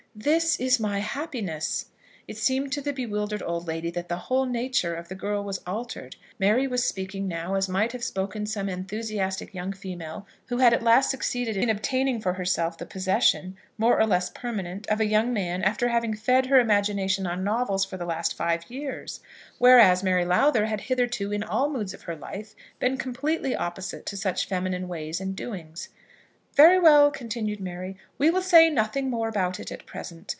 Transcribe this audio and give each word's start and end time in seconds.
"This 0.13 0.59
is 0.59 0.77
my 0.77 0.99
happiness." 0.99 1.85
It 2.27 2.35
seemed 2.35 2.73
to 2.73 2.81
the 2.81 2.91
bewildered 2.91 3.41
old 3.41 3.65
lady 3.65 3.89
that 3.91 4.09
the 4.09 4.17
whole 4.17 4.45
nature 4.45 4.93
of 4.93 5.07
the 5.07 5.15
girl 5.15 5.41
was 5.41 5.61
altered. 5.65 6.17
Mary 6.37 6.67
was 6.67 6.85
speaking 6.85 7.29
now 7.29 7.55
as 7.55 7.69
might 7.69 7.93
have 7.93 8.03
spoken 8.03 8.45
some 8.45 8.67
enthusiastic 8.67 9.53
young 9.53 9.71
female 9.71 10.27
who 10.47 10.57
had 10.57 10.73
at 10.73 10.83
last 10.83 11.09
succeeded 11.11 11.55
in 11.55 11.69
obtaining 11.69 12.19
for 12.19 12.33
herself 12.33 12.77
the 12.77 12.85
possession, 12.85 13.55
more 13.77 13.97
or 13.97 14.05
less 14.05 14.29
permanent, 14.29 14.85
of 14.87 14.99
a 14.99 15.05
young 15.05 15.31
man, 15.31 15.63
after 15.63 15.87
having 15.87 16.13
fed 16.13 16.47
her 16.47 16.59
imagination 16.59 17.25
on 17.25 17.41
novels 17.45 17.85
for 17.85 17.95
the 17.95 18.05
last 18.05 18.35
five 18.35 18.69
years; 18.69 19.21
whereas 19.59 20.03
Mary 20.03 20.25
Lowther 20.25 20.65
had 20.65 20.81
hitherto, 20.81 21.31
in 21.31 21.41
all 21.41 21.69
moods 21.69 21.93
of 21.93 22.01
her 22.01 22.17
life, 22.17 22.53
been 22.79 22.97
completely 22.97 23.55
opposite 23.55 24.05
to 24.07 24.17
such 24.17 24.45
feminine 24.45 24.89
ways 24.89 25.21
and 25.21 25.37
doings. 25.37 25.87
"Very 26.53 26.77
well," 26.77 27.11
continued 27.11 27.61
Mary; 27.61 27.95
"we 28.17 28.29
will 28.29 28.41
say 28.41 28.69
nothing 28.69 29.09
more 29.09 29.29
about 29.29 29.57
it 29.57 29.71
at 29.71 29.85
present. 29.85 30.29